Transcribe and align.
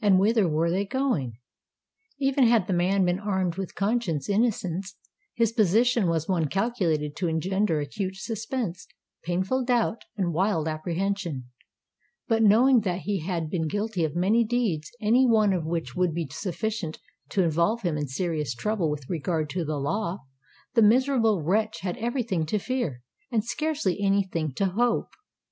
and 0.00 0.20
whither 0.20 0.46
were 0.46 0.70
they 0.70 0.84
going? 0.86 1.38
Even 2.20 2.46
had 2.46 2.68
the 2.68 2.72
man 2.72 3.04
been 3.04 3.18
armed 3.18 3.56
with 3.56 3.74
conscious 3.74 4.28
innocence, 4.28 4.94
his 5.34 5.50
position 5.50 6.06
was 6.06 6.28
one 6.28 6.46
calculated 6.46 7.16
to 7.16 7.26
engender 7.26 7.80
acute 7.80 8.14
suspense, 8.14 8.86
painful 9.24 9.64
doubt, 9.64 10.04
and 10.16 10.32
wild 10.32 10.68
apprehension;—but, 10.68 12.42
knowing 12.44 12.82
that 12.82 13.00
he 13.00 13.26
had 13.26 13.50
been 13.50 13.66
guilty 13.66 14.04
of 14.04 14.14
many 14.14 14.44
deeds 14.44 14.92
any 15.00 15.26
one 15.26 15.52
of 15.52 15.66
which 15.66 15.96
would 15.96 16.14
be 16.14 16.28
sufficient 16.30 17.00
to 17.28 17.42
involve 17.42 17.82
him 17.82 17.96
in 17.98 18.06
serious 18.06 18.54
trouble 18.54 18.88
with 18.88 19.10
regard 19.10 19.50
to 19.50 19.64
the 19.64 19.78
law, 19.80 20.20
the 20.74 20.80
miserable 20.80 21.42
wretch 21.42 21.80
had 21.80 21.96
every 21.96 22.22
thing 22.22 22.46
to 22.46 22.60
fear, 22.60 23.02
and 23.32 23.44
scarcely 23.44 24.00
any 24.00 24.22
thing 24.22 24.52
to 24.54 24.66
hope. 24.66 25.08